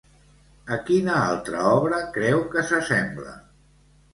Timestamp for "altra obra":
1.25-1.99